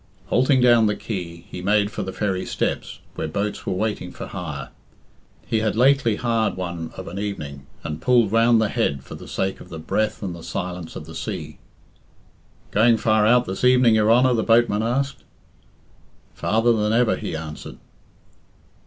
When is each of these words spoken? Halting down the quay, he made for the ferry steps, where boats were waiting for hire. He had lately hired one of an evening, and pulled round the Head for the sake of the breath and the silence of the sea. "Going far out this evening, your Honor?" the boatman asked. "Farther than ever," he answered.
Halting 0.29 0.61
down 0.61 0.87
the 0.87 0.95
quay, 0.95 1.45
he 1.47 1.61
made 1.61 1.91
for 1.91 2.01
the 2.01 2.11
ferry 2.11 2.43
steps, 2.43 3.01
where 3.13 3.27
boats 3.27 3.67
were 3.67 3.73
waiting 3.73 4.11
for 4.11 4.25
hire. 4.25 4.69
He 5.45 5.59
had 5.59 5.75
lately 5.75 6.15
hired 6.15 6.57
one 6.57 6.89
of 6.97 7.07
an 7.07 7.19
evening, 7.19 7.67
and 7.83 8.01
pulled 8.01 8.31
round 8.31 8.59
the 8.59 8.69
Head 8.69 9.03
for 9.03 9.13
the 9.13 9.27
sake 9.27 9.59
of 9.59 9.69
the 9.69 9.77
breath 9.77 10.23
and 10.23 10.35
the 10.35 10.41
silence 10.41 10.95
of 10.95 11.05
the 11.05 11.13
sea. 11.13 11.59
"Going 12.71 12.97
far 12.97 13.27
out 13.27 13.45
this 13.45 13.63
evening, 13.63 13.93
your 13.93 14.09
Honor?" 14.09 14.33
the 14.33 14.41
boatman 14.41 14.81
asked. 14.81 15.23
"Farther 16.33 16.73
than 16.73 16.93
ever," 16.93 17.15
he 17.15 17.35
answered. 17.35 17.77